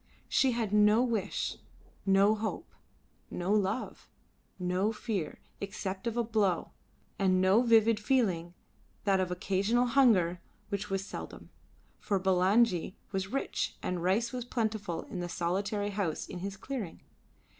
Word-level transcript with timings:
She 0.27 0.53
had 0.53 0.73
no 0.73 1.03
wish, 1.03 1.57
no 2.07 2.33
hope, 2.33 2.73
no 3.29 3.53
love, 3.53 4.09
no 4.57 4.91
fear 4.91 5.37
except 5.59 6.07
of 6.07 6.17
a 6.17 6.23
blow, 6.23 6.71
and 7.19 7.39
no 7.39 7.61
vivid 7.61 7.99
feeling 7.99 8.55
but 9.03 9.17
that 9.17 9.19
of 9.21 9.29
occasional 9.29 9.85
hunger, 9.85 10.41
which 10.69 10.89
was 10.89 11.05
seldom, 11.05 11.51
for 11.99 12.19
Bulangi 12.19 12.95
was 13.11 13.27
rich 13.27 13.77
and 13.83 14.01
rice 14.01 14.33
was 14.33 14.43
plentiful 14.43 15.03
in 15.03 15.19
the 15.19 15.29
solitary 15.29 15.91
house 15.91 16.25
in 16.27 16.39
his 16.39 16.57
clearing. 16.57 17.01